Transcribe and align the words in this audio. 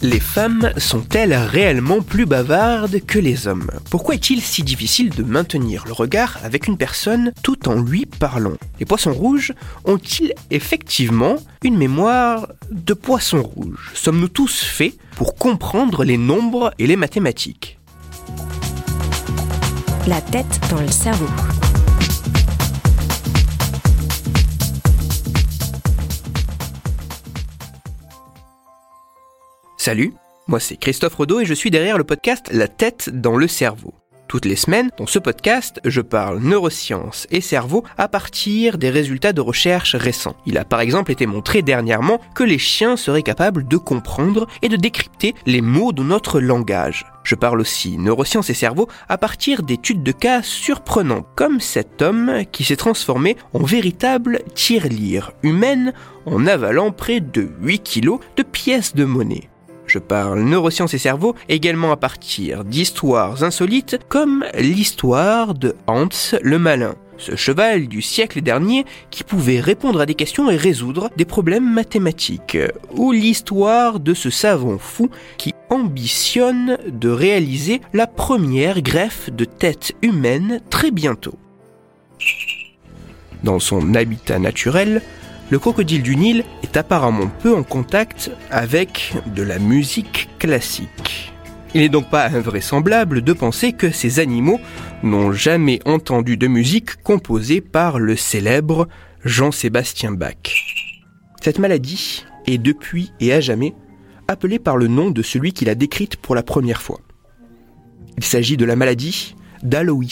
Les 0.00 0.20
femmes 0.20 0.70
sont-elles 0.76 1.34
réellement 1.34 2.02
plus 2.02 2.24
bavardes 2.24 3.00
que 3.04 3.18
les 3.18 3.48
hommes? 3.48 3.68
Pourquoi 3.90 4.14
est-il 4.14 4.40
si 4.40 4.62
difficile 4.62 5.10
de 5.10 5.24
maintenir 5.24 5.84
le 5.86 5.92
regard 5.92 6.38
avec 6.44 6.68
une 6.68 6.76
personne 6.76 7.32
tout 7.42 7.68
en 7.68 7.80
lui 7.80 8.06
parlant? 8.06 8.54
Les 8.78 8.86
poissons 8.86 9.12
rouges 9.12 9.52
ont-ils 9.84 10.34
effectivement 10.52 11.34
une 11.64 11.76
mémoire 11.76 12.46
de 12.70 12.94
poisson 12.94 13.42
rouge 13.42 13.90
Sommes-nous 13.94 14.28
tous 14.28 14.62
faits 14.62 14.94
pour 15.16 15.34
comprendre 15.34 16.04
les 16.04 16.18
nombres 16.18 16.72
et 16.78 16.86
les 16.86 16.96
mathématiques? 16.96 17.80
La 20.06 20.20
tête 20.20 20.60
dans 20.70 20.80
le 20.80 20.92
cerveau. 20.92 21.26
Salut, 29.88 30.12
moi 30.48 30.60
c'est 30.60 30.76
Christophe 30.76 31.14
Rodeau 31.14 31.40
et 31.40 31.46
je 31.46 31.54
suis 31.54 31.70
derrière 31.70 31.96
le 31.96 32.04
podcast 32.04 32.50
La 32.52 32.68
tête 32.68 33.08
dans 33.08 33.38
le 33.38 33.48
cerveau. 33.48 33.94
Toutes 34.28 34.44
les 34.44 34.54
semaines, 34.54 34.90
dans 34.98 35.06
ce 35.06 35.18
podcast, 35.18 35.80
je 35.82 36.02
parle 36.02 36.40
neurosciences 36.40 37.26
et 37.30 37.40
cerveau 37.40 37.84
à 37.96 38.06
partir 38.06 38.76
des 38.76 38.90
résultats 38.90 39.32
de 39.32 39.40
recherches 39.40 39.94
récents. 39.94 40.36
Il 40.44 40.58
a 40.58 40.66
par 40.66 40.82
exemple 40.82 41.10
été 41.10 41.24
montré 41.24 41.62
dernièrement 41.62 42.20
que 42.34 42.44
les 42.44 42.58
chiens 42.58 42.98
seraient 42.98 43.22
capables 43.22 43.66
de 43.66 43.78
comprendre 43.78 44.46
et 44.60 44.68
de 44.68 44.76
décrypter 44.76 45.34
les 45.46 45.62
mots 45.62 45.92
de 45.92 46.02
notre 46.02 46.38
langage. 46.38 47.06
Je 47.24 47.34
parle 47.34 47.58
aussi 47.58 47.96
neurosciences 47.96 48.50
et 48.50 48.54
cerveau 48.54 48.88
à 49.08 49.16
partir 49.16 49.62
d'études 49.62 50.02
de 50.02 50.12
cas 50.12 50.42
surprenants, 50.42 51.24
comme 51.34 51.60
cet 51.60 52.02
homme 52.02 52.42
qui 52.52 52.62
s'est 52.62 52.76
transformé 52.76 53.38
en 53.54 53.62
véritable 53.62 54.40
tirelire 54.54 55.32
humaine 55.42 55.94
en 56.26 56.46
avalant 56.46 56.90
près 56.90 57.20
de 57.20 57.48
8 57.62 57.78
kilos 57.78 58.20
de 58.36 58.42
pièces 58.42 58.94
de 58.94 59.06
monnaie. 59.06 59.48
Je 59.88 59.98
parle 59.98 60.42
neurosciences 60.42 60.92
et 60.92 60.98
cerveau 60.98 61.34
également 61.48 61.92
à 61.92 61.96
partir 61.96 62.62
d'histoires 62.62 63.42
insolites 63.42 63.98
comme 64.08 64.44
l'histoire 64.58 65.54
de 65.54 65.74
Hans 65.86 66.08
le 66.42 66.58
Malin, 66.58 66.94
ce 67.16 67.36
cheval 67.36 67.88
du 67.88 68.02
siècle 68.02 68.42
dernier 68.42 68.84
qui 69.10 69.24
pouvait 69.24 69.60
répondre 69.60 70.02
à 70.02 70.06
des 70.06 70.14
questions 70.14 70.50
et 70.50 70.56
résoudre 70.56 71.08
des 71.16 71.24
problèmes 71.24 71.72
mathématiques, 71.72 72.58
ou 72.94 73.12
l'histoire 73.12 73.98
de 73.98 74.12
ce 74.12 74.28
savant 74.28 74.76
fou 74.76 75.08
qui 75.38 75.54
ambitionne 75.70 76.76
de 76.86 77.08
réaliser 77.08 77.80
la 77.94 78.06
première 78.06 78.82
greffe 78.82 79.30
de 79.30 79.46
tête 79.46 79.92
humaine 80.02 80.60
très 80.68 80.90
bientôt. 80.90 81.34
Dans 83.42 83.58
son 83.58 83.94
habitat 83.94 84.38
naturel, 84.38 85.00
le 85.50 85.58
crocodile 85.58 86.02
du 86.02 86.16
Nil 86.16 86.44
est 86.62 86.76
apparemment 86.76 87.30
peu 87.40 87.54
en 87.54 87.62
contact 87.62 88.30
avec 88.50 89.14
de 89.34 89.42
la 89.42 89.58
musique 89.58 90.28
classique. 90.38 91.32
Il 91.74 91.80
n'est 91.80 91.88
donc 91.88 92.10
pas 92.10 92.26
invraisemblable 92.28 93.22
de 93.22 93.32
penser 93.32 93.72
que 93.72 93.90
ces 93.90 94.20
animaux 94.20 94.60
n'ont 95.02 95.32
jamais 95.32 95.80
entendu 95.86 96.36
de 96.36 96.46
musique 96.46 97.02
composée 97.02 97.60
par 97.60 97.98
le 97.98 98.16
célèbre 98.16 98.88
Jean-Sébastien 99.24 100.12
Bach. 100.12 100.34
Cette 101.42 101.58
maladie 101.58 102.24
est 102.46 102.58
depuis 102.58 103.12
et 103.20 103.32
à 103.32 103.40
jamais 103.40 103.74
appelée 104.28 104.58
par 104.58 104.76
le 104.76 104.88
nom 104.88 105.10
de 105.10 105.22
celui 105.22 105.52
qui 105.52 105.64
l'a 105.64 105.74
décrite 105.74 106.16
pour 106.16 106.34
la 106.34 106.42
première 106.42 106.82
fois. 106.82 107.00
Il 108.16 108.24
s'agit 108.24 108.56
de 108.56 108.64
la 108.64 108.76
maladie 108.76 109.34
d'Alois 109.62 110.04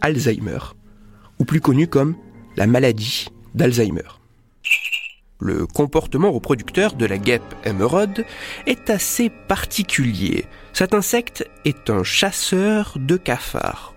Alzheimer, 0.00 0.58
ou 1.38 1.44
plus 1.44 1.60
connue 1.60 1.88
comme 1.88 2.14
la 2.56 2.66
maladie 2.66 3.26
d'Alzheimer. 3.54 4.23
Le 5.44 5.66
comportement 5.66 6.32
reproducteur 6.32 6.94
de 6.94 7.04
la 7.04 7.18
guêpe 7.18 7.54
émeraude 7.66 8.24
est 8.64 8.88
assez 8.88 9.28
particulier. 9.28 10.46
Cet 10.72 10.94
insecte 10.94 11.46
est 11.66 11.90
un 11.90 12.02
chasseur 12.02 12.96
de 12.98 13.18
cafards. 13.18 13.94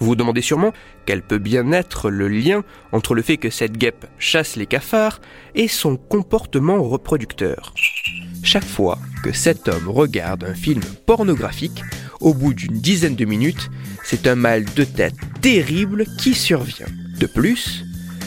Vous 0.00 0.08
vous 0.08 0.16
demandez 0.16 0.42
sûrement 0.42 0.72
quel 1.06 1.22
peut 1.22 1.38
bien 1.38 1.70
être 1.70 2.10
le 2.10 2.26
lien 2.26 2.64
entre 2.90 3.14
le 3.14 3.22
fait 3.22 3.36
que 3.36 3.48
cette 3.48 3.78
guêpe 3.78 4.06
chasse 4.18 4.56
les 4.56 4.66
cafards 4.66 5.20
et 5.54 5.68
son 5.68 5.96
comportement 5.96 6.82
reproducteur. 6.82 7.74
Chaque 8.42 8.64
fois 8.64 8.98
que 9.22 9.30
cet 9.30 9.68
homme 9.68 9.88
regarde 9.88 10.42
un 10.42 10.54
film 10.54 10.80
pornographique, 11.06 11.84
au 12.18 12.34
bout 12.34 12.54
d'une 12.54 12.80
dizaine 12.80 13.14
de 13.14 13.24
minutes, 13.24 13.70
c'est 14.02 14.26
un 14.26 14.34
mal 14.34 14.64
de 14.64 14.82
tête 14.82 15.14
terrible 15.42 16.06
qui 16.18 16.34
survient. 16.34 16.88
De 17.20 17.26
plus, 17.26 17.84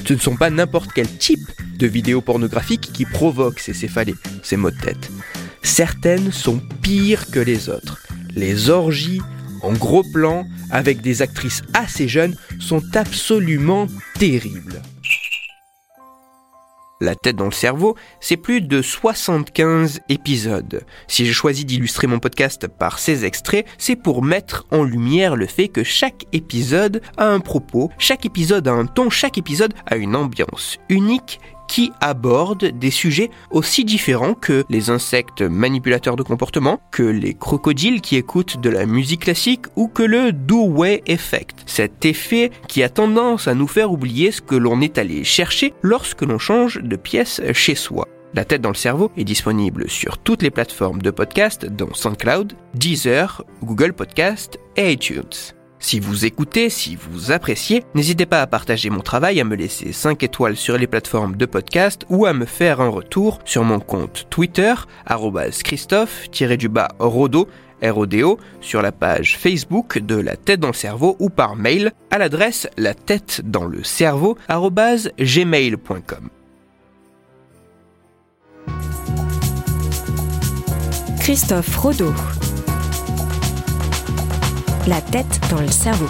ce 0.07 0.13
ne 0.13 0.19
sont 0.19 0.37
pas 0.37 0.49
n'importe 0.49 0.91
quel 0.95 1.17
type 1.17 1.51
de 1.81 1.87
vidéos 1.87 2.21
pornographiques 2.21 2.91
qui 2.93 3.05
provoquent 3.05 3.59
ces 3.59 3.73
céphalées, 3.73 4.15
ces 4.43 4.55
maux 4.55 4.69
de 4.69 4.77
tête. 4.77 5.09
Certaines 5.63 6.31
sont 6.31 6.61
pires 6.81 7.31
que 7.31 7.39
les 7.39 7.69
autres. 7.69 7.99
Les 8.35 8.69
orgies 8.69 9.21
en 9.63 9.73
gros 9.73 10.03
plan 10.03 10.45
avec 10.69 11.01
des 11.01 11.21
actrices 11.21 11.63
assez 11.73 12.07
jeunes 12.07 12.35
sont 12.59 12.83
absolument 12.93 13.87
terribles. 14.19 14.81
La 16.99 17.15
tête 17.15 17.35
dans 17.35 17.45
le 17.45 17.51
cerveau, 17.51 17.95
c'est 18.19 18.37
plus 18.37 18.61
de 18.61 18.83
75 18.83 20.01
épisodes. 20.07 20.85
Si 21.07 21.25
j'ai 21.25 21.33
choisi 21.33 21.65
d'illustrer 21.65 22.05
mon 22.05 22.19
podcast 22.19 22.67
par 22.67 22.99
ces 22.99 23.25
extraits, 23.25 23.65
c'est 23.79 23.95
pour 23.95 24.23
mettre 24.23 24.67
en 24.69 24.83
lumière 24.83 25.35
le 25.35 25.47
fait 25.47 25.67
que 25.67 25.83
chaque 25.83 26.25
épisode 26.31 27.01
a 27.17 27.25
un 27.25 27.39
propos, 27.39 27.89
chaque 27.97 28.27
épisode 28.27 28.67
a 28.67 28.73
un 28.73 28.85
ton, 28.85 29.09
chaque 29.09 29.39
épisode 29.39 29.73
a 29.87 29.95
une 29.95 30.15
ambiance 30.15 30.77
unique 30.89 31.39
qui 31.71 31.93
aborde 32.01 32.65
des 32.65 32.91
sujets 32.91 33.29
aussi 33.49 33.85
différents 33.85 34.33
que 34.33 34.65
les 34.69 34.89
insectes 34.89 35.41
manipulateurs 35.41 36.17
de 36.17 36.21
comportement, 36.21 36.81
que 36.91 37.01
les 37.01 37.33
crocodiles 37.33 38.01
qui 38.01 38.17
écoutent 38.17 38.59
de 38.59 38.69
la 38.69 38.85
musique 38.85 39.21
classique 39.21 39.67
ou 39.77 39.87
que 39.87 40.03
le 40.03 40.33
do-way 40.33 41.01
effect. 41.05 41.63
Cet 41.65 42.03
effet 42.03 42.51
qui 42.67 42.83
a 42.83 42.89
tendance 42.89 43.47
à 43.47 43.53
nous 43.53 43.69
faire 43.69 43.93
oublier 43.93 44.33
ce 44.33 44.41
que 44.41 44.55
l'on 44.55 44.81
est 44.81 44.97
allé 44.97 45.23
chercher 45.23 45.73
lorsque 45.81 46.23
l'on 46.23 46.39
change 46.39 46.81
de 46.81 46.97
pièce 46.97 47.41
chez 47.53 47.75
soi. 47.75 48.05
La 48.33 48.43
tête 48.43 48.61
dans 48.61 48.67
le 48.67 48.75
cerveau 48.75 49.09
est 49.15 49.23
disponible 49.23 49.89
sur 49.89 50.17
toutes 50.17 50.41
les 50.41 50.51
plateformes 50.51 51.01
de 51.01 51.11
podcast 51.11 51.65
dont 51.65 51.93
SoundCloud, 51.93 52.51
Deezer, 52.73 53.45
Google 53.63 53.93
Podcast 53.93 54.59
et 54.75 54.91
iTunes. 54.91 55.60
Si 55.81 55.99
vous 55.99 56.25
écoutez, 56.25 56.69
si 56.69 56.95
vous 56.95 57.31
appréciez, 57.31 57.83
n'hésitez 57.95 58.27
pas 58.27 58.41
à 58.41 58.47
partager 58.47 58.91
mon 58.91 58.99
travail, 59.01 59.41
à 59.41 59.43
me 59.43 59.55
laisser 59.55 59.91
5 59.91 60.21
étoiles 60.21 60.55
sur 60.55 60.77
les 60.77 60.85
plateformes 60.85 61.35
de 61.35 61.45
podcast 61.47 62.05
ou 62.09 62.27
à 62.27 62.33
me 62.33 62.45
faire 62.45 62.81
un 62.81 62.87
retour 62.87 63.39
sur 63.45 63.63
mon 63.63 63.79
compte 63.79 64.27
Twitter, 64.29 64.75
Christophe-Rodo, 65.63 67.47
RODO, 67.81 68.39
sur 68.61 68.83
la 68.83 68.91
page 68.91 69.37
Facebook 69.39 69.97
de 69.97 70.15
La 70.15 70.35
Tête 70.35 70.59
dans 70.59 70.67
le 70.67 70.73
Cerveau 70.73 71.15
ou 71.17 71.29
par 71.31 71.55
mail 71.55 71.93
à 72.11 72.19
l'adresse 72.19 72.69
la 72.77 72.93
tête 72.93 73.41
dans 73.43 73.65
le 73.65 73.83
cerveau 73.83 74.37
gmail.com. 75.17 76.29
Christophe 81.19 81.75
Rodeau. 81.75 82.13
La 84.87 84.99
tête 84.99 85.39
dans 85.51 85.61
le 85.61 85.67
cerveau. 85.67 86.07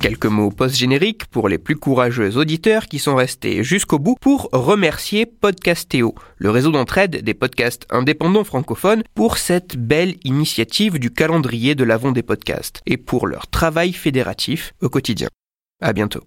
Quelques 0.00 0.26
mots 0.26 0.50
post-génériques 0.50 1.26
pour 1.26 1.48
les 1.48 1.58
plus 1.58 1.76
courageux 1.76 2.36
auditeurs 2.36 2.86
qui 2.86 2.98
sont 2.98 3.14
restés 3.14 3.62
jusqu'au 3.62 4.00
bout 4.00 4.16
pour 4.20 4.48
remercier 4.52 5.26
Podcastéo, 5.26 6.16
le 6.38 6.50
réseau 6.50 6.72
d'entraide 6.72 7.22
des 7.22 7.34
podcasts 7.34 7.86
indépendants 7.88 8.42
francophones, 8.42 9.04
pour 9.14 9.38
cette 9.38 9.76
belle 9.76 10.16
initiative 10.24 10.98
du 10.98 11.12
calendrier 11.12 11.76
de 11.76 11.84
l'avant 11.84 12.10
des 12.10 12.24
podcasts 12.24 12.80
et 12.84 12.96
pour 12.96 13.28
leur 13.28 13.46
travail 13.46 13.92
fédératif 13.92 14.74
au 14.82 14.88
quotidien. 14.88 15.28
À 15.80 15.92
bientôt. 15.92 16.24